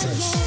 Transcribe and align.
process. 0.00 0.37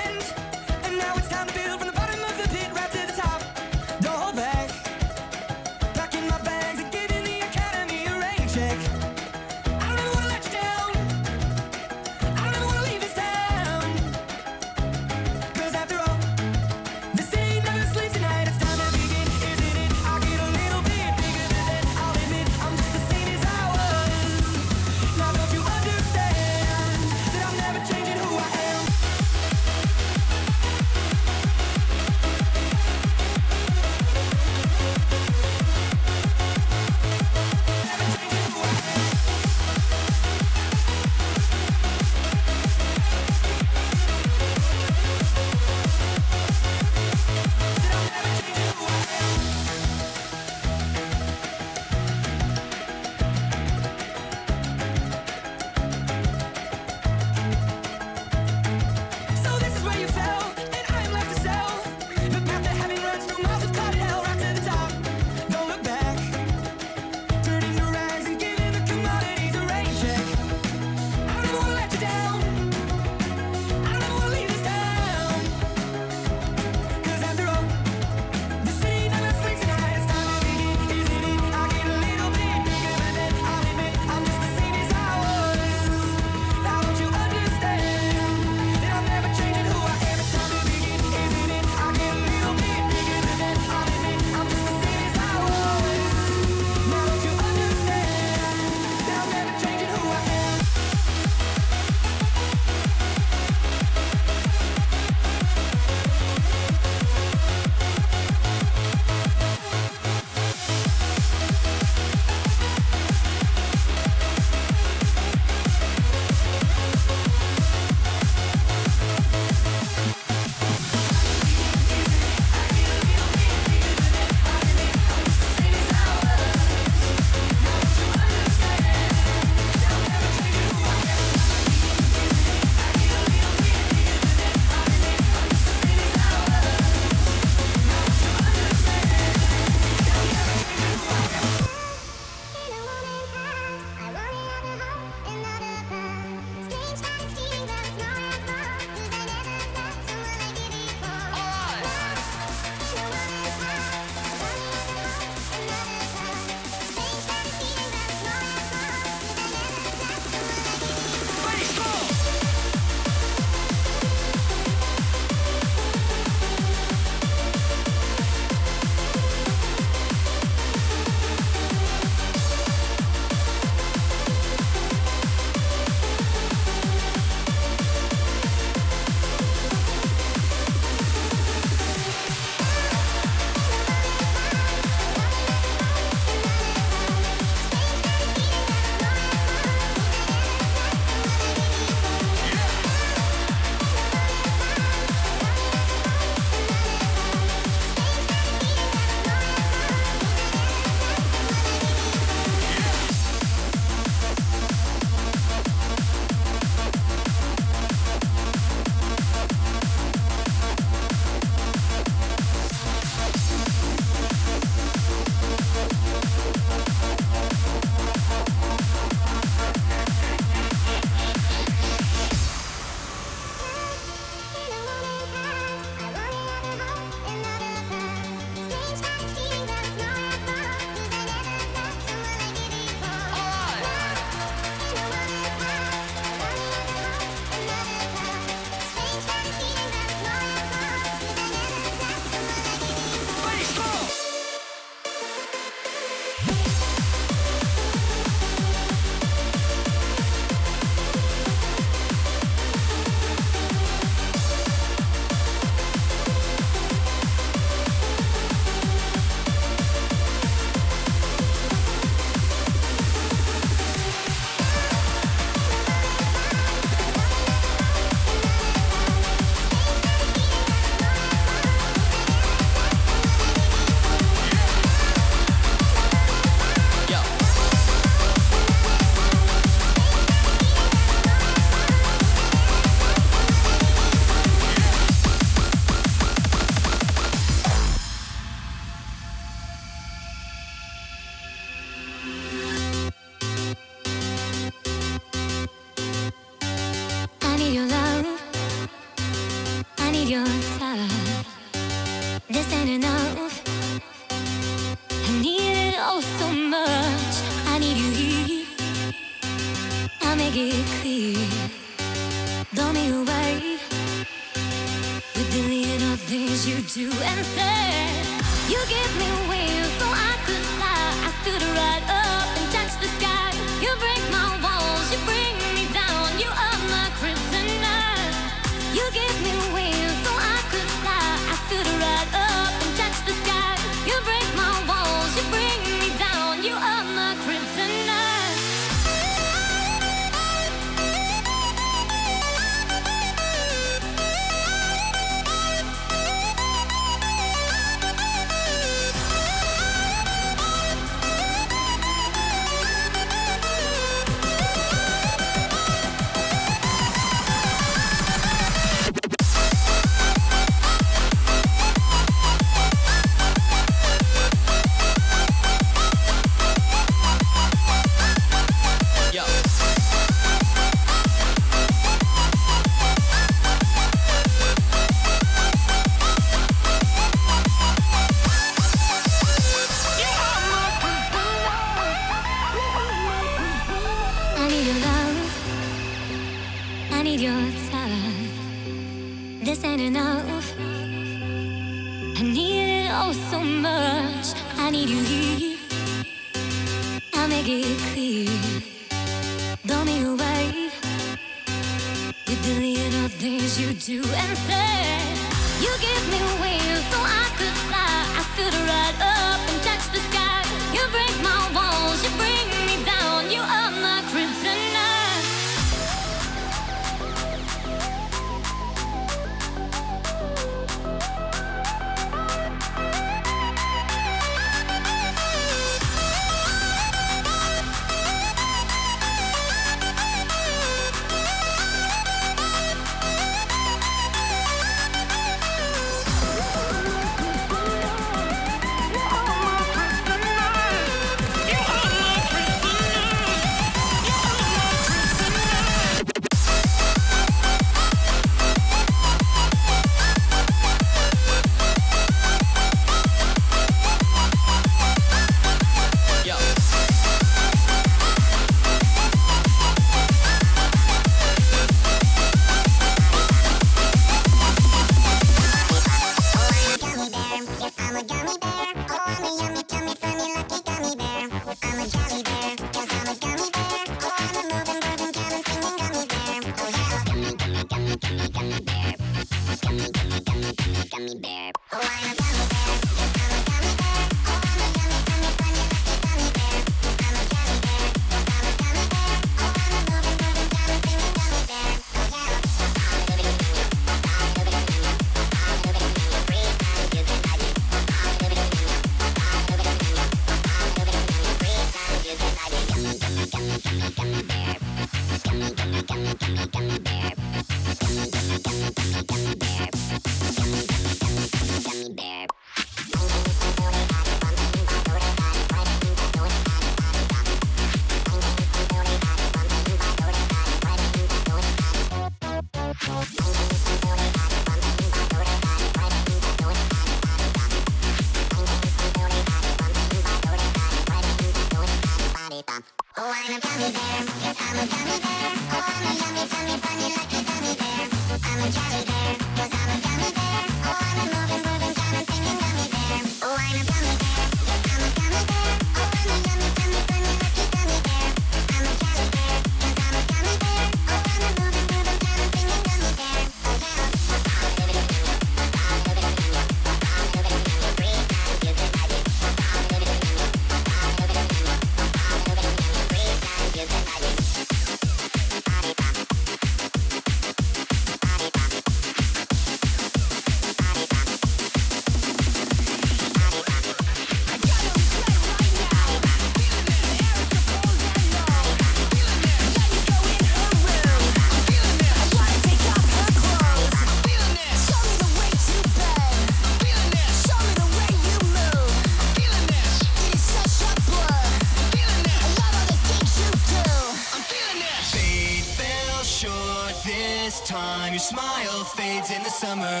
Summer. 599.61 600.00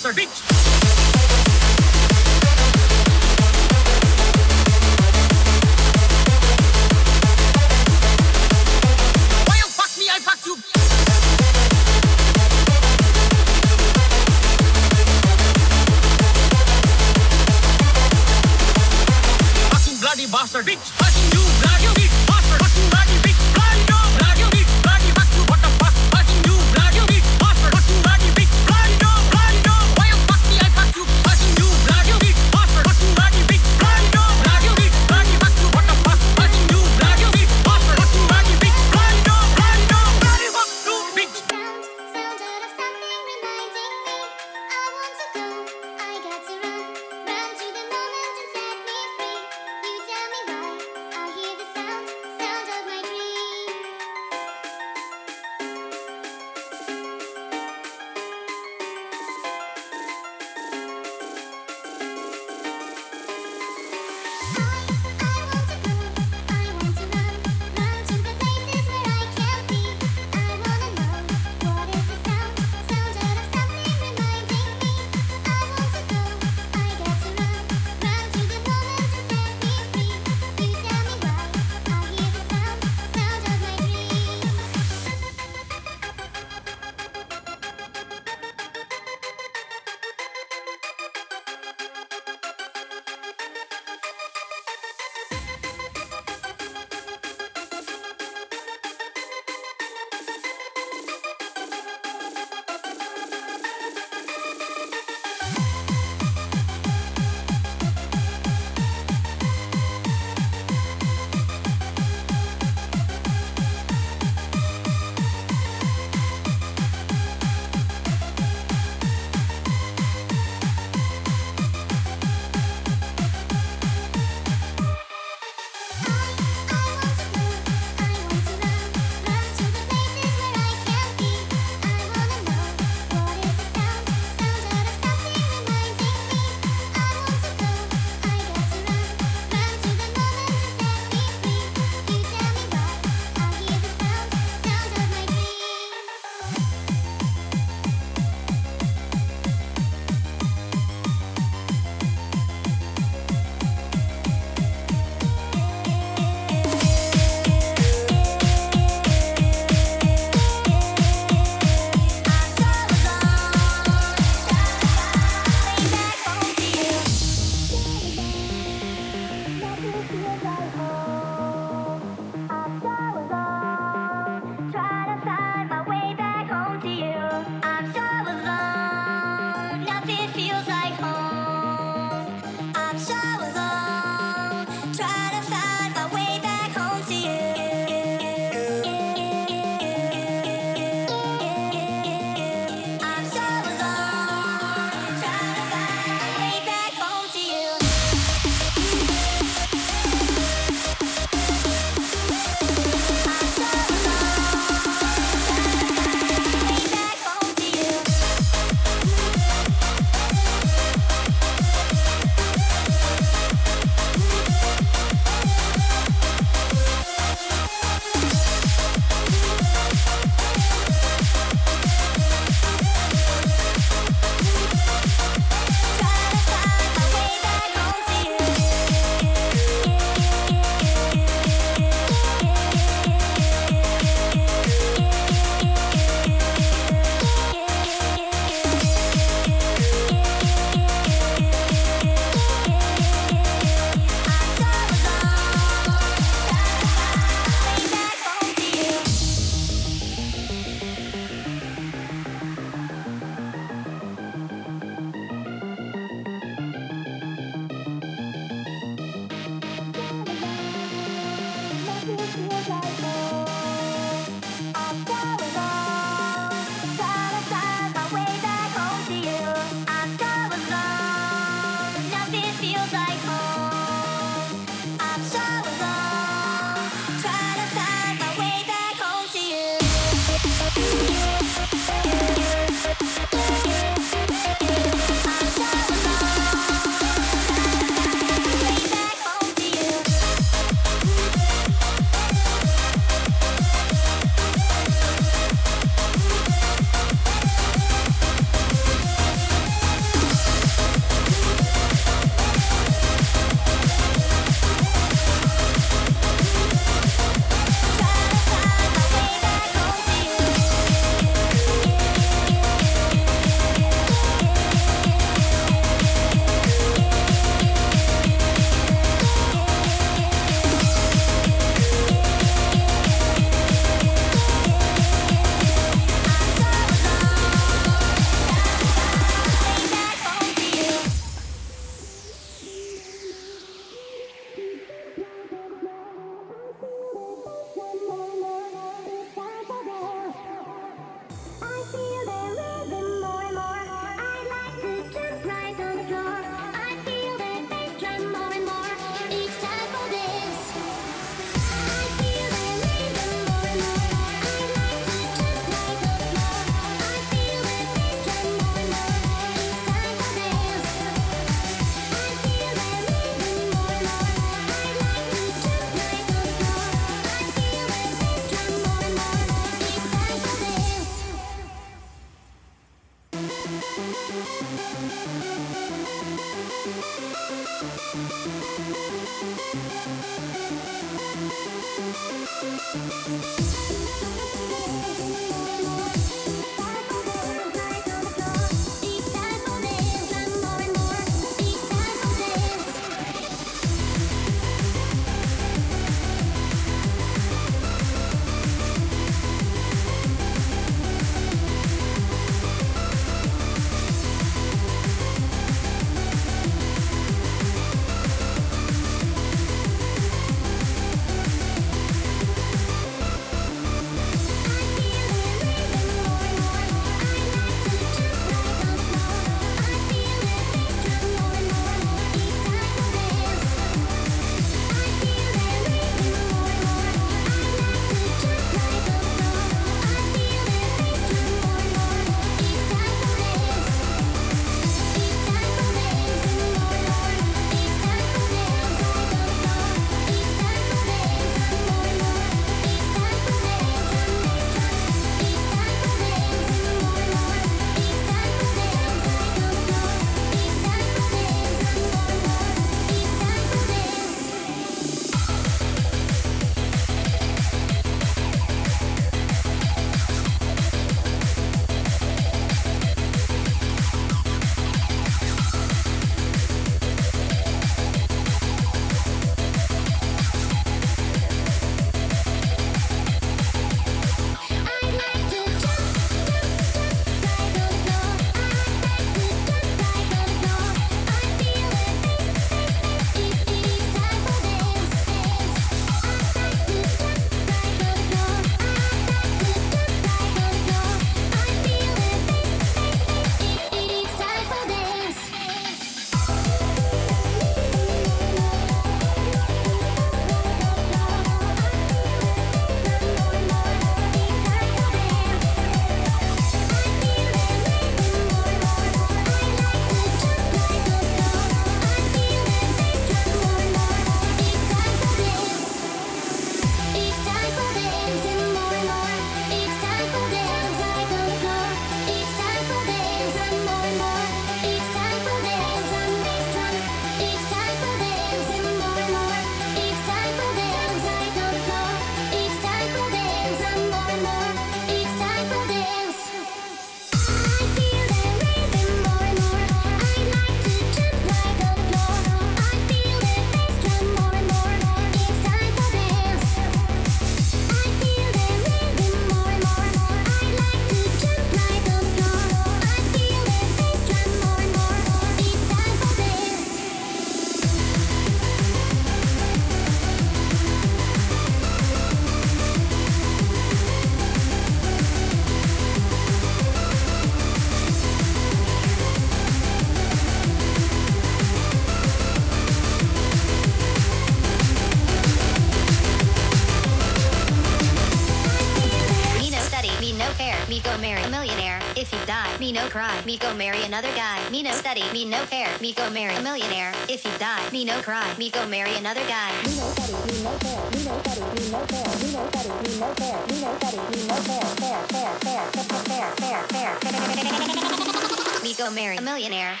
Me 585.44 585.50
no 585.50 585.62
care, 585.66 585.90
me 586.00 586.12
go 586.14 586.30
marry 586.30 586.54
a 586.54 586.62
millionaire. 586.62 587.12
If 587.28 587.44
you 587.44 587.50
die, 587.58 587.90
me 587.90 588.04
no 588.06 588.18
cry, 588.22 588.54
me 588.58 588.70
go 588.70 588.86
marry 588.86 589.14
another 589.16 589.44
guy. 589.46 589.72
Me 589.84 589.94
no 589.96 590.08
study, 590.12 590.32
me 590.32 590.62
no 590.62 590.70
care, 590.78 591.10
me 591.10 591.24
no 591.24 591.38
study, 591.40 591.60
me 591.60 591.90
no 591.90 592.00
care, 592.08 592.24
me 592.40 592.52
no 592.52 592.68
study, 592.68 592.88
me 592.88 593.18
no 593.20 593.34
care, 593.34 593.60
me 593.68 593.80
no 593.82 593.90
study, 593.98 594.16
me 594.32 594.40
no 594.48 594.56
care, 594.64 594.88
care, 594.96 595.22
care, 595.28 595.54
care, 595.60 595.90
care, 596.24 596.48
care, 596.56 596.82
care, 596.88 597.16
care. 597.18 598.82
Me 598.82 598.94
go 598.94 599.10
marry 599.10 599.36
a. 599.36 599.42
Millionaire. 599.42 600.00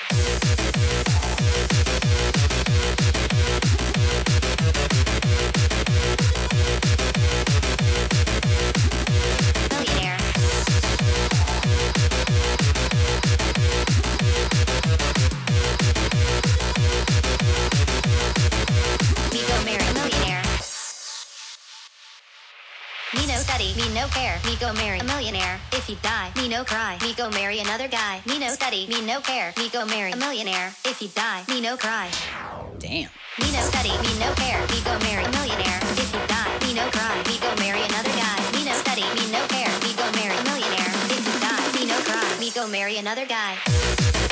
Go 24.64 24.72
marry 24.72 24.98
a 24.98 25.04
millionaire. 25.04 25.60
If 25.72 25.90
you 25.90 25.96
die, 26.00 26.32
me 26.36 26.48
no 26.48 26.64
cry, 26.64 26.96
me 27.02 27.12
go 27.12 27.28
marry 27.30 27.58
another 27.60 27.86
guy. 27.86 28.22
Me 28.26 28.38
no 28.38 28.48
study, 28.48 28.86
me 28.86 29.04
no 29.04 29.20
care, 29.20 29.52
me 29.58 29.68
go 29.68 29.84
marry 29.84 30.12
a 30.12 30.16
millionaire. 30.16 30.72
If 30.86 31.02
you 31.02 31.08
die, 31.08 31.44
me 31.48 31.60
no 31.60 31.76
cry. 31.76 32.08
Damn. 32.78 33.10
Me 33.40 33.52
no 33.52 33.60
study, 33.60 33.90
me 33.90 34.12
no 34.18 34.32
care, 34.40 34.60
me 34.72 34.80
go 34.80 34.98
marry 35.00 35.24
a 35.24 35.30
millionaire. 35.36 35.80
If 36.00 36.08
you 36.14 36.20
die, 36.26 36.52
me 36.64 36.72
no 36.72 36.88
cry, 36.90 37.14
me 37.28 37.36
go 37.44 37.54
marry 37.60 37.82
another 37.82 38.14
guy. 38.16 38.38
Me 38.56 38.64
no 38.64 38.72
study, 38.72 39.04
me 39.18 39.24
no 39.32 39.44
care, 39.48 39.72
me 39.84 39.92
go 40.00 40.06
marry 40.16 40.36
a 40.36 40.44
millionaire. 40.48 40.92
If 41.12 41.22
you 41.28 41.36
die, 41.44 41.64
me 41.76 41.84
no 41.86 41.98
cry, 42.08 42.36
me 42.40 42.50
go 42.50 42.66
marry 42.66 42.96
another 42.96 43.26
guy. 43.26 44.23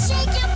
Shake 0.00 0.42
your 0.42 0.49